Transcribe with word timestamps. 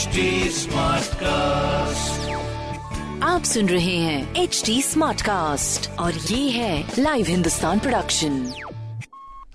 HD 0.00 0.22
Smartcast. 0.56 2.28
आप 3.22 3.42
सुन 3.44 3.68
रहे 3.68 3.96
हैं 3.96 4.36
एच 4.36 4.62
डी 4.66 4.80
स्मार्ट 4.82 5.22
कास्ट 5.22 5.90
और 5.98 6.14
ये 6.14 6.50
है 6.50 6.84
लाइव 6.98 7.26
हिंदुस्तान 7.26 7.78
प्रोडक्शन 7.78 8.38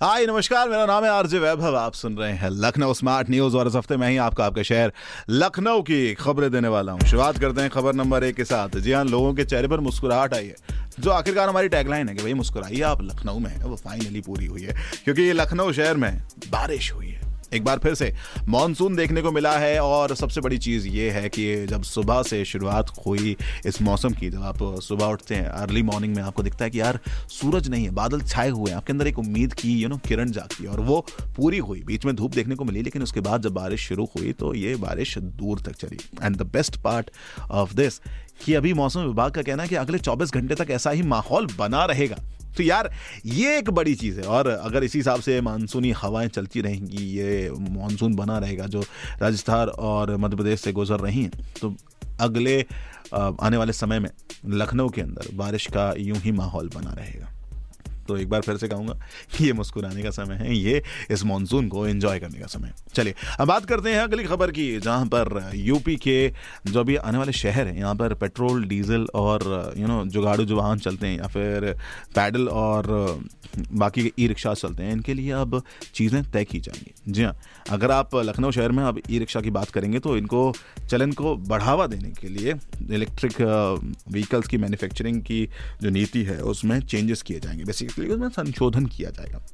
हाय 0.02 0.26
नमस्कार 0.26 0.68
मेरा 0.68 0.86
नाम 0.86 1.04
है 1.04 1.10
आरजे 1.10 1.38
वैभव 1.38 1.76
आप 1.76 1.94
सुन 1.94 2.16
रहे 2.16 2.32
हैं 2.32 2.50
लखनऊ 2.50 2.94
स्मार्ट 2.94 3.30
न्यूज़ 3.30 3.56
और 3.56 3.68
इस 3.68 3.74
हफ़्ते 3.74 3.96
में 3.96 4.08
ही 4.08 4.16
आपका 4.16 4.44
आपके 4.46 4.64
शहर 4.64 4.92
लखनऊ 5.30 5.82
की 5.82 6.14
खबरें 6.14 6.50
देने 6.50 6.68
वाला 6.68 6.92
हूँ। 6.92 7.00
शुरुआत 7.00 7.38
करते 7.38 7.60
हैं 7.60 7.70
खबर 7.70 7.94
नंबर 7.94 8.24
एक 8.24 8.36
के 8.36 8.44
साथ। 8.44 8.76
जी 8.78 8.92
हाँ 8.92 9.04
लोगों 9.04 9.34
के 9.34 9.44
चेहरे 9.44 9.68
पर 9.68 9.80
मुस्कुराहट 9.80 10.34
आई 10.34 10.46
है। 10.46 10.56
जो 11.00 11.10
आखिरकार 11.10 11.48
हमारी 11.48 11.68
टैगलाइन 11.68 12.08
है 12.08 12.14
कि 12.14 12.22
भाई 12.22 12.34
मुस्कुराइए 12.34 12.80
आप 12.82 13.02
लखनऊ 13.02 13.38
में 13.38 13.50
है 13.50 13.64
वो 13.64 13.76
फाइनली 13.76 14.20
पूरी 14.20 14.46
हुई 14.46 14.62
है 14.62 14.76
क्योंकि 15.04 15.22
ये 15.22 15.32
लखनऊ 15.32 15.72
शहर 15.72 15.96
में 15.96 16.12
बारिश 16.50 16.92
हुई 16.92 17.08
है। 17.08 17.25
एक 17.56 17.64
बार 17.64 17.78
फिर 17.78 17.94
से 17.94 18.12
मानसून 18.48 18.96
देखने 18.96 19.22
को 19.22 19.32
मिला 19.32 19.56
है 19.58 19.78
और 19.80 20.14
सबसे 20.16 20.40
बड़ी 20.40 20.58
चीज़ 20.58 20.88
ये 20.88 21.10
है 21.10 21.28
कि 21.28 21.44
जब 21.66 21.82
सुबह 21.84 22.22
से 22.22 22.44
शुरुआत 22.44 22.90
हुई 23.06 23.36
इस 23.66 23.80
मौसम 23.82 24.10
की, 24.10 24.30
जब 24.30 24.42
आप 24.42 24.58
सुबह 24.82 25.06
उठते 25.06 25.34
हैं 25.34 25.46
अर्ली 25.46 25.82
मॉर्निंग 25.82 26.14
में 26.16 26.22
आपको 26.22 26.42
दिखता 26.42 26.64
है 26.64 26.70
कि 26.70 26.80
यार 26.80 26.98
सूरज 27.30 27.68
नहीं 27.68 27.84
है, 27.84 27.90
बादल 27.92 28.20
छाए 28.20 28.48
हुए 28.50 28.70
हैं, 28.70 28.76
आपके 28.76 28.92
अंदर 28.92 29.06
एक 29.06 29.18
उम्मीद 29.18 29.52
की 29.52 29.72
यू 29.72 29.88
नो 29.88 29.96
किरण 29.98 30.30
जागती 30.30 30.64
है 30.64 30.70
और 30.70 30.80
वो 30.80 31.00
पूरी 31.36 31.58
हुई। 31.58 31.82
बीच 31.86 32.04
में 32.04 32.14
धूप 32.16 32.34
देखने 32.34 32.54
को 32.54 32.64
मिली, 32.64 32.82
लेकिन 32.82 33.02
उसके 33.02 33.20
बाद 33.20 33.42
जब 33.42 33.52
बारिश 33.52 33.88
शुरू 33.88 34.04
हुई 34.16 34.32
तो 34.32 34.54
ये 34.54 34.74
बारिश 34.76 35.16
दूर 35.18 35.60
तक 35.60 35.76
चली। 35.76 35.98
And 36.22 36.36
the 36.36 36.42
best 36.52 36.76
part 36.76 37.10
of 37.50 37.74
this 37.74 37.98
कि 38.44 38.54
अभी 38.54 38.72
मौसम 38.74 39.00
विभाग 39.00 39.30
का 39.32 39.42
कहना 39.42 39.62
है 39.62 39.68
कि 39.68 39.74
अगले 39.74 39.98
24 39.98 40.30
घंटे 40.30 40.54
तक 40.54 40.70
ऐसा 40.70 40.90
ही 40.90 41.02
माहौल 41.02 41.46
बना 41.58 41.84
रहेगा। 41.84 42.16
तो 42.56 42.62
यार, 42.62 42.90
ये 43.26 43.56
एक 43.58 43.70
बड़ी 43.70 43.94
चीज़ 43.94 44.20
है। 44.20 44.26
और 44.26 44.48
अगर 44.48 44.84
इसी 44.84 44.98
हिसाब 44.98 45.20
से 45.20 45.40
मानसूनी 45.40 45.90
हवाएँ 45.92 46.28
चलती 46.28 46.60
रहेंगी, 46.60 47.04
ये 47.12 47.50
मानसून 47.50 48.14
बना 48.14 48.38
रहेगा 48.38 48.66
जो 48.66 48.80
राजस्थान 49.20 49.68
और 49.68 50.16
मध्य 50.16 50.36
प्रदेश 50.36 50.60
से 50.60 50.72
गुजर 50.72 51.00
रही 51.00 51.22
हैं 51.22 51.30
तो 51.60 51.74
अगले 52.20 52.60
आने 53.14 53.56
वाले 53.56 53.72
समय 53.72 53.98
में 54.00 54.10
लखनऊ 54.46 54.88
के 54.88 55.00
अंदर 55.00 55.34
बारिश 55.34 55.66
का 55.66 55.92
यूँ 55.98 56.18
ही 56.18 56.32
माहौल 56.32 56.70
बना 56.74 56.92
रहेगा। 56.92 57.32
तो 58.08 58.16
एक 58.16 58.28
बार 58.28 58.40
फिर 58.40 58.56
से 58.56 58.68
कहूँगा 58.68 58.94
कि 59.32 59.44
ये 59.44 59.52
मुस्कुराने 59.52 60.02
का 60.02 60.10
समय 60.12 60.34
है, 60.36 60.56
ये 60.56 60.82
इस 61.10 61.24
मानसून 61.24 61.68
को 61.68 61.86
एंजॉय 61.86 62.18
करने 62.18 62.38
का 62.38 62.46
समय 62.48 62.72
चलिए, 62.94 63.14
अब 63.40 63.48
बात 63.48 63.64
करते 63.66 63.92
हैं 63.92 64.00
अगली 64.00 64.24
खबर 64.24 64.50
की, 64.50 64.78
जहाँ 64.78 65.06
पर 65.06 65.50
यूपी 65.54 65.96
के 65.98 66.32
जो 66.66 66.84
भी 66.84 66.96
आने 66.96 67.18
वाले 67.18 67.32
शहर 67.34 67.66
हैं, 67.66 67.78
यहाँ 67.78 67.94
पर 67.94 68.14
पेट्रोल, 68.16 68.64
डीजल 68.64 69.06
और 69.14 69.74
यू 69.76 69.86
नो 69.86 70.04
जुगाड़ू 70.06 70.44
जो 70.44 70.56
वाहन 70.56 70.78
चलते 70.78 71.06
हैं 71.06 71.18
या 71.18 71.26
फिर 71.28 71.72
पैडल 72.14 72.48
और, 72.48 72.86
बाकी 73.72 74.10
ई 74.18 74.26
रिक्शा 74.28 74.52
चलते 74.54 74.82
हैं, 74.82 74.92
इनके 74.92 75.14
लिए 75.14 75.30
अब 75.32 75.62
चीज़ें 75.94 76.22
तय 76.30 76.44
की 76.44 76.60
जाएँगी। 76.60 77.12
जी 77.12 77.22
हाँ 77.22 77.36
अगर 77.70 77.90
आप 77.90 78.14
लखनऊ 78.16 78.50
शहर 78.50 78.72
में 78.72 78.82
अब 78.84 79.00
ई 79.10 79.18
रिक्शा 79.18 79.40
की 79.40 79.50
बात 79.50 79.70
करेंगे 79.70 79.98
तो 79.98 80.16
इनको, 80.16 80.52
चलन 80.88 81.12
को 81.12 81.34
बढ़ावा 81.36 81.86
देने 81.86 82.10
के 82.20 82.28
लिए 82.28 82.54
इलेक्ट्रिक 82.90 83.40
व्हीकल्स 83.40 84.46
की 84.46 84.56
मैन्युफैक्चरिंग 84.56 85.20
की 85.22 85.44
जो 85.82 85.90
नीति 85.90 86.22
है, 86.22 86.38
उसमें 86.42 86.80
चेंजेस 86.80 87.22
किए 87.22 87.40
जाएँगे। 87.40 87.64
बेसिकली 87.96 88.14
उसमें 88.14 88.28
संशोधन 88.28 88.86
किया 88.86 89.10
जाएगा। 89.10 89.46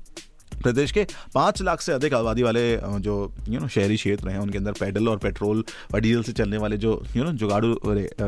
प्रदेश 0.62 0.92
के 0.92 1.06
पाँच 1.34 1.62
लाख 1.62 1.80
से 1.80 1.92
अधिक 1.92 2.14
आबादी 2.14 2.42
वाले 2.42 2.64
जो 3.00 3.14
यू 3.48 3.60
नो 3.60 3.68
शहरी 3.68 3.96
क्षेत्र 3.96 4.28
हैं, 4.28 4.38
उनके 4.38 4.58
अंदर 4.58 4.72
पैडल 4.72 5.08
और 5.08 5.18
पेट्रोल 5.18 5.64
और 5.94 6.00
डीजल 6.00 6.22
से 6.22 6.32
चलने 6.32 6.56
वाले 6.56 6.76
जो 6.76 6.92
you 7.16 7.24
know 7.24 7.32
जुगाड़ू 7.32 7.70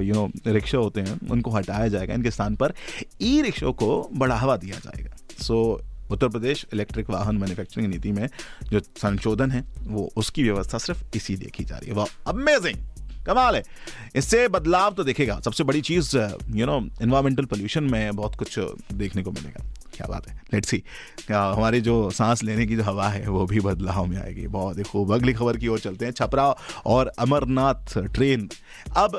you 0.01 0.15
know 0.15 0.31
rickshaw 0.47 0.79
होते 0.79 1.01
हैं, 1.01 1.19
उनको 1.31 1.51
हटाया 1.51 1.89
जाएगा। 1.89 2.15
इनके 2.15 2.31
स्थान 2.31 2.57
पर 2.57 2.75
ई 3.23 3.41
रिक्शों 3.43 3.73
को 3.73 3.91
बढ़ावा 4.15 4.57
दिया 4.57 4.79
जाएगा। 4.79 5.15
सो, 5.43 5.59
उत्तर 6.11 6.29
प्रदेश 6.29 6.67
इलेक्ट्रिक 6.73 7.11
वाहन 7.11 7.37
मैन्युफैक्चरिंग 7.37 7.89
नीति 7.91 8.13
में 8.13 8.29
जो 8.65 8.81
संशोधन 8.81 9.51
है, 9.51 9.65
वो 9.83 10.11
उसकी 10.17 10.43
व्यवस्था 10.43 10.79
सिर्फ़ 10.79 11.05
इसी 11.17 11.37
देखी 11.37 11.65
जा 11.65 11.77
रही 11.77 11.89
है। 11.89 11.95
वह 11.95 12.07
अमेजिंग 12.27 12.79
कमाल 13.27 13.55
है। 13.57 13.63
इससे 14.17 14.49
बदलाव 14.49 14.93
तो 14.95 15.05
देखेगा। 15.05 15.41
सबसे 15.45 15.65
बड़ी 15.65 15.81
चीज़ 15.81 16.17
यू 16.57 16.67
नो 16.67 16.81
इन्वायरमेंटल 17.03 17.45
पोल्यूशन 17.45 17.85
में 17.85 18.17
बहुत 18.17 18.37
कुछ 18.37 18.59
देखने 18.93 19.23
को 19.23 19.33
मिलेगा। 19.33 19.65
क्या 19.95 20.07
बात 20.09 20.29
है। 20.29 20.43
लेट्स 20.55 20.69
सी 20.69 20.83
हमारी 21.31 21.81
जो 21.81 22.11
सांस 22.11 22.43
लेने 22.43 22.67
की 22.67 22.77
जो 22.77 22.83
हवा 22.83 23.09
है 23.09 23.29
वो 23.29 23.47
भी 23.47 23.61
बदलाव 23.61 24.07
में 24.07 24.17
आएगी। 24.19 24.47
बहुत 24.49 24.79
ही 24.79 24.83
खूब। 24.83 25.13
अगली 25.15 25.33
खबर 25.33 25.57
की 25.57 25.69
ओर 25.69 25.79
चलते 25.79 26.05
हैं। 26.05 26.13
छपरा 26.13 26.55
और 26.87 27.13
अमरनाथ 27.19 27.99
ट्रेन 27.99 28.49
अब 28.97 29.19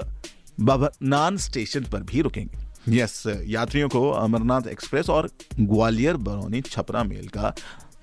बबनान 0.60 1.38
स्टेशन 1.38 1.84
पर 1.84 2.04
भी 2.04 2.22
रुकेंगे। 2.22 2.64
यस 2.90 3.24
yes, 3.28 3.38
यात्रियों 3.46 3.90
को 3.90 4.10
अमरनाथ 4.12 4.68
एक्सप्रेस 4.68 5.10
और 5.10 5.30
ग्वालियर 5.60 6.18
बरौनी 6.18 6.62
छपरा 6.62 7.04
मेल 7.04 7.28
का 7.28 7.56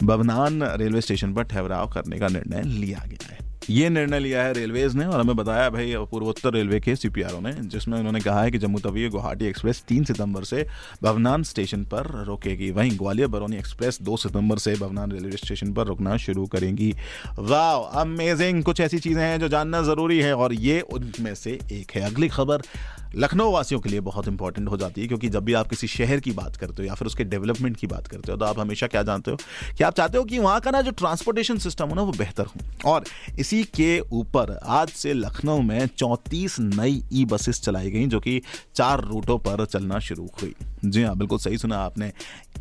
बबनान 0.03 0.63
रेलवे 0.63 1.01
स्टेशन 1.01 1.35
पर 1.35 1.43
ठहराव 1.43 1.91
करने 1.91 2.19
का 2.19 2.29
निर्णय 2.29 2.63
लिया 2.63 3.05
गया 3.07 3.27
है। 3.33 3.42
ये 3.71 3.89
निर्णय 3.91 4.19
लिया 4.21 4.43
है 4.43 4.53
रेलवेज 4.53 4.95
ने 4.97 5.05
और 5.05 5.21
हमें 5.21 5.37
बताया 5.37 5.69
भाई, 5.71 5.95
पूर्वोत्तर 6.11 6.53
रेलवे 6.53 6.81
के 6.81 6.95
सीपीआरओ 6.97 7.41
ने, 7.41 7.53
जिसमें 7.53 7.99
उन्होंने 7.99 8.21
कहा 8.21 8.43
है 8.43 8.51
कि 8.51 8.59
जम्मू 8.59 8.79
तवी 8.79 9.09
गुवाहाटी 9.09 9.47
एक्सप्रेस 9.47 9.83
तीन 9.89 10.05
सितंबर 10.05 10.45
से 10.45 10.67
भवनान 11.03 11.43
स्टेशन 11.43 11.85
पर 11.85 12.07
रोकेगी। 12.25 12.71
वहीं 12.71 12.97
ग्वालियर 12.99 13.29
बरौनी 13.29 13.57
एक्सप्रेस 13.57 13.99
दो 14.03 14.17
सितंबर 14.17 14.59
से 14.59 14.75
भवनान 14.77 15.13
रेलवे 15.13 15.37
स्टेशन 15.37 15.73
पर 15.73 15.87
रुकना 15.87 16.17
शुरू 16.17 16.47
करेंगी। 16.47 16.95
वाह 17.39 18.01
अमेजिंग 18.01 18.63
कुछ 18.65 18.81
ऐसी 18.81 18.99
चीज़ें 18.99 19.23
हैं 19.23 19.39
जो 19.41 19.49
जानना 19.49 19.83
ज़रूरी 19.83 20.19
है 20.19 20.35
और 20.37 20.55
ये 20.55 20.81
उनमें 20.81 21.35
से 21.35 21.59
एक 21.73 21.93
है। 21.95 22.03
अगली 22.03 22.29
खबर 22.29 22.63
लखनऊ 23.15 23.51
वासियों 23.53 23.81
के 23.81 23.89
लिए 23.89 24.01
बहुत 24.03 24.29
इंपॉर्टेंट 24.29 24.69
हो 24.69 24.77
जाती 24.77 25.01
है, 25.01 25.07
क्योंकि 25.09 25.29
जब 25.29 25.45
भी 25.45 25.53
आप 25.55 25.69
किसी 25.69 25.87
शहर 25.89 26.21
की 26.21 26.31
बात 26.33 26.57
करते 26.57 26.83
हो 26.83 26.89
या 26.89 26.95
फिर 26.95 27.07
उसके 27.07 27.25
डेवलपमेंट 27.27 27.77
की 27.77 27.87
बात 27.87 28.07
करते 28.07 28.33
हो 28.33 28.39
तो 28.39 28.45
आप 28.45 28.59
हमेशा 28.59 28.87
क्या 28.87 29.03
जानते 29.03 29.31
हो 29.31 29.37
कि 29.79 29.85
आप 29.85 29.95
चाहते 29.95 30.19
हो 30.19 30.25
कि 30.25 30.39
वहाँ 30.39 30.61
का 30.61 30.71
ना 30.71 30.81
जो 30.81 30.91
ट्रांसपोर्टेशन 30.93 31.59
सिस्टम 31.59 31.89
हो 31.89 31.95
ना, 31.95 32.03
वो 32.03 32.13
बेहतर 32.13 32.47
हो। 32.47 32.91
और 32.91 33.05
इसी 33.39 33.63
के 33.77 33.99
ऊपर 34.01 34.59
आज 34.65 34.89
से 34.91 35.13
लखनऊ 35.13 35.61
में 35.63 35.87
चौंतीस 35.89 36.59
नई 36.61 37.03
ई 37.13 37.25
बसेस 37.25 37.61
चलाई 37.63 37.91
गई, 37.91 38.07
जो 38.07 38.21
कि 38.21 38.41
चार 38.75 39.05
रूटों 39.05 39.39
पर 39.41 39.65
चलना 39.67 39.99
शुरू 40.01 40.29
हुई। 40.43 40.55
जी 40.85 41.03
हाँ 41.03 41.17
बिल्कुल 41.17 41.39
सही 41.39 41.59
सुना 41.59 41.79
आपने। 41.79 42.13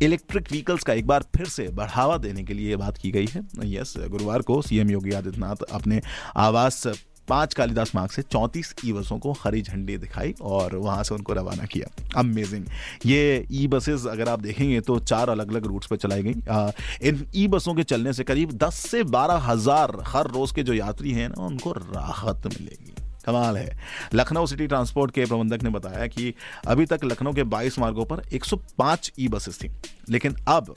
इलेक्ट्रिक 0.02 0.50
व्हीकल्स 0.50 0.84
का 0.84 0.92
एक 0.92 1.06
बार 1.06 1.24
फिर 1.36 1.46
से 1.48 1.68
बढ़ावा 1.70 2.16
देने 2.18 2.42
के 2.42 2.54
लिए 2.54 2.76
बात 2.76 2.98
की 2.98 3.10
गई 3.10 3.26
है। 3.26 3.42
यस 3.70 3.94
गुरुवार 4.00 4.42
को 4.42 4.60
सीएम 4.62 4.90
योगी 4.90 5.12
आदित्यनाथ 5.12 5.62
अपने 5.72 6.00
आवास 6.36 6.86
पाँच 7.28 7.54
कालिदास 7.54 7.94
मार्ग 7.94 8.10
से 8.10 8.22
चौंतीस 8.22 8.74
ई 8.84 8.92
बसों 8.92 9.18
को 9.18 9.32
हरी 9.42 9.62
झंडी 9.62 9.96
दिखाई 9.98 10.34
और 10.42 10.76
वहाँ 10.76 11.02
से 11.04 11.14
उनको 11.14 11.32
रवाना 11.32 11.64
किया। 11.64 11.90
अमेजिंग 12.20 12.64
ये 13.06 13.46
ई 13.52 13.66
बसेस 13.66 14.06
अगर 14.06 14.28
आप 14.28 14.40
देखेंगे 14.40 14.80
तो 14.80 14.98
चार 15.00 15.30
अलग 15.30 15.50
अलग 15.50 15.66
रूट्स 15.66 15.86
पर 15.86 15.96
चलाई 15.96 16.22
गई। 16.22 17.08
इन 17.08 17.26
ई 17.34 17.46
बसों 17.48 17.74
के 17.74 17.82
चलने 17.84 18.12
से 18.12 18.24
करीब 18.24 18.52
दस 18.58 18.78
से 18.88 19.02
बारह 19.10 19.50
हज़ार 19.50 19.96
हर 20.06 20.30
रोज 20.30 20.52
के 20.52 20.62
जो 20.62 20.74
यात्री 20.74 21.12
हैं 21.12 21.28
ना, 21.28 21.42
उनको 21.42 21.72
राहत 21.72 22.46
मिलेगी। 22.46 22.94
कमाल 23.24 23.56
है। 23.56 23.78
लखनऊ 24.14 24.46
सिटी 24.46 24.66
ट्रांसपोर्ट 24.66 25.10
के 25.10 25.24
प्रबंधक 25.24 25.62
ने 25.62 25.70
बताया 25.70 26.06
कि 26.06 26.32
अभी 26.68 26.86
तक 26.86 27.04
लखनऊ 27.04 27.32
के 27.32 27.44
22 27.46 27.78
मार्गों 27.78 28.04
पर 28.04 28.22
105 28.32 29.10
ई 29.18 29.28
बसेस 29.28 29.58
थी। 29.58 29.70
लेकिन 30.10 30.36
अब 30.48 30.74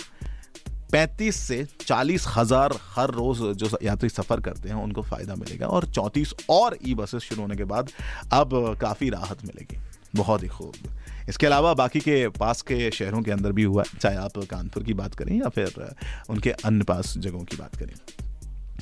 पैंतीस 0.92 1.36
से 1.38 1.66
चालीस 1.82 2.26
हज़ार 2.28 2.74
हर 2.96 3.12
रोज 3.12 3.40
जो 3.58 3.78
यात्री 3.84 4.10
सफ़र 4.10 4.40
करते 4.42 4.70
हैं, 4.70 4.76
उनको 4.76 5.02
फ़ायदा 5.02 5.36
मिलेगा 5.36 5.68
और 5.68 5.86
चौंतीस 5.86 6.34
और 6.50 6.78
ई 6.88 6.94
बसेस 6.96 7.22
शुरू 7.22 7.42
होने 7.42 7.56
के 7.56 7.64
बाद 7.66 7.90
अब 8.34 8.78
काफ़ी 8.82 9.10
राहत 9.10 9.46
मिलेगी। 9.46 9.78
बहुत 10.16 10.44
ही 10.44 10.48
खूब। 10.48 10.74
इसके 11.30 11.46
अलावा 11.46 11.74
बाकी 11.74 12.00
के 12.00 12.28
पास 12.30 12.62
के 12.62 12.90
शहरों 12.92 13.22
के 13.22 13.32
अंदर 13.32 13.52
भी 13.52 13.64
हुआ 13.64 13.84
चाहे 14.02 14.16
आप 14.18 14.38
कानपुर 14.50 14.84
की 14.84 14.94
बात 14.94 15.16
करें 15.16 15.36
या 15.40 15.50
फिर 15.50 15.96
उनके 16.30 16.52
अन्य 16.52 16.84
पास 16.84 17.14
जगहों 17.18 17.44
की 17.44 17.58
बात 17.58 17.76
करें। 17.76 17.94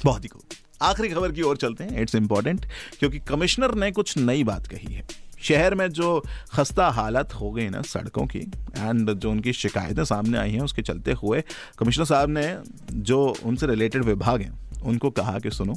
बहुत 0.05 0.23
ही 0.23 0.29
खूब। 0.29 0.55
आखिरी 0.81 1.09
खबर 1.09 1.31
की 1.31 1.41
ओर 1.41 1.57
चलते 1.57 1.83
हैं। 1.83 2.01
इट्स 2.01 2.15
इंपॉर्टेंट 2.15 2.65
क्योंकि 2.99 3.19
कमिश्नर 3.19 3.75
ने 3.75 3.91
कुछ 3.91 4.17
नई 4.17 4.43
बात 4.43 4.67
कही 4.67 4.93
है। 4.93 5.05
शहर 5.43 5.75
में 5.75 5.87
जो 5.89 6.23
खस्ता 6.53 6.87
हालत 6.89 7.33
हो 7.33 7.51
गई 7.51 7.69
ना 7.69 7.81
सड़कों 7.81 8.25
की 8.25 8.39
एंड 8.77 9.13
जो 9.13 9.31
उनकी 9.31 9.53
शिकायतें 9.53 10.03
सामने 10.03 10.37
आई 10.37 10.51
हैं, 10.51 10.61
उसके 10.61 10.81
चलते 10.81 11.11
हुए 11.11 11.43
कमिश्नर 11.79 12.05
साहब 12.05 12.29
ने 12.29 12.57
जो 12.91 13.35
उनसे 13.43 13.67
रिलेटेड 13.67 14.03
विभाग 14.03 14.41
हैं 14.41 14.62
उनको 14.83 15.09
कहा 15.09 15.37
कि 15.39 15.51
सुनो, 15.51 15.75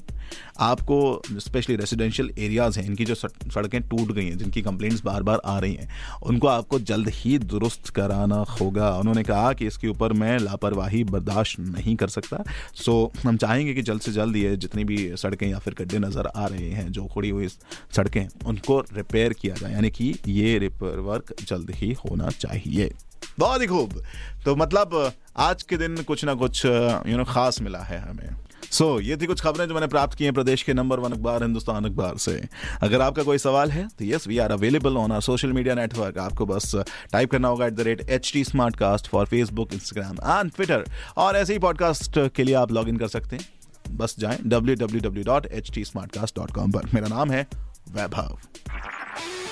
आपको 0.61 1.22
स्पेशली 1.39 1.77
रेजिडेंशियल 1.77 2.30
एरियाज़ 2.39 2.78
हैं, 2.80 2.86
इनकी 2.86 3.04
जो 3.04 3.15
सड़कें 3.15 3.80
टूट 3.83 4.13
गई 4.13 4.25
हैं, 4.25 4.36
जिनकी 4.39 4.63
कंप्लेंट्स 4.63 5.03
बार 5.04 5.22
बार 5.22 5.41
आ 5.45 5.59
रही 5.59 5.75
हैं, 5.75 5.89
उनको 6.22 6.48
आपको 6.48 6.78
जल्द 6.80 7.09
ही 7.09 7.39
दुरुस्त 7.39 7.89
कराना 7.89 8.45
होगा। 8.60 8.91
उन्होंने 8.97 9.22
कहा 9.22 9.53
कि 9.53 9.66
इसके 9.66 9.89
ऊपर 9.89 10.13
मैं 10.13 10.39
लापरवाही 10.39 11.04
बर्दाश्त 11.04 11.60
नहीं 11.60 11.97
कर 11.97 12.09
सकता। 12.09 12.42
सो 12.75 13.13
हम 13.25 13.36
चाहेंगे 13.36 13.75
कि 13.75 13.83
जल्द 13.83 14.01
से 14.01 14.13
जल्द 14.13 14.36
ये 14.36 14.57
जितनी 14.57 14.84
भी 14.84 15.10
सड़कें 15.16 15.48
या 15.48 15.59
फिर 15.59 15.75
गड्ढे 15.78 15.98
नज़र 15.98 16.27
आ 16.27 16.47
रहे 16.47 16.71
हैं, 16.71 16.91
जो 16.92 17.04
खुड़ी 17.07 17.30
हुई 17.30 17.48
सड़कें, 17.48 18.27
उनको 18.47 18.80
रिपेयर 18.92 19.33
किया 19.33 19.54
जाए। 19.54 19.72
यानी 19.72 19.91
कि 19.91 20.15
ये 20.28 20.59
रिपेयर 20.59 20.98
वर्क 21.01 21.34
जल्द 21.42 21.71
ही 21.71 21.92
होना 22.04 22.28
चाहिए। 22.30 22.91
बहुत 23.38 23.62
ही 23.62 23.66
खूब। 23.66 24.03
तो 24.44 24.56
मतलब 24.56 25.12
आज 25.36 25.62
के 25.62 25.77
दिन 25.77 26.03
कुछ 26.03 26.24
ना 26.24 26.34
कुछ 26.34 26.65
यू 26.65 27.16
नो 27.16 27.24
खास 27.24 27.60
मिला 27.60 27.78
है 27.78 27.98
हमें। 27.98 28.36
सो 28.71 28.97
so, 28.97 29.04
ये 29.04 29.16
थी 29.16 29.27
कुछ 29.27 29.41
खबरें 29.41 29.68
जो 29.68 29.74
मैंने 29.74 29.86
प्राप्त 29.86 30.18
की 30.18 30.24
हैं 30.24 30.33
प्रदेश 30.33 30.62
के 30.62 30.74
नंबर 30.74 31.00
वन 31.00 31.12
अखबार 31.12 31.42
हिंदुस्तान 31.42 31.84
अखबार 31.84 32.18
से। 32.18 32.48
अगर 32.83 33.00
आपका 33.00 33.22
कोई 33.22 33.38
सवाल 33.38 33.71
है 33.71 33.88
तो 33.88 34.04
yes 34.04 34.28
we 34.28 34.38
are 34.38 34.53
available 34.53 34.97
on 34.97 35.12
our 35.12 35.21
social 35.21 35.53
media 35.53 35.74
network 35.74 36.18
आपको 36.18 36.47
बस 36.47 36.77
टाइप 37.12 37.30
करना 37.30 37.48
होगा 37.48 37.66
at 37.66 37.72
the 37.72 37.80
rate 37.80 38.10
H 38.10 38.33
T 38.33 38.44
Smartcast 38.77 39.06
for 39.06 39.27
Facebook 39.27 39.72
Instagram 39.72 40.15
and 40.15 40.53
Twitter 40.53 40.84
और 41.16 41.36
ऐसे 41.36 41.53
ही 41.53 41.59
पॉडकास्ट 41.59 42.28
के 42.28 42.44
लिए 42.44 42.54
आप 42.54 42.72
लॉग 42.72 42.89
इन 42.89 42.97
कर 42.97 43.09
सकते 43.09 43.36
हैं। 43.36 43.48
बस 43.97 44.16
जाएँ 44.18 44.39
www.htsmartcast.com 44.39 46.74
पर। 46.74 46.80
मेरा 46.94 47.09
नाम 47.09 47.30
है 47.30 47.47
वैभव। 47.91 48.39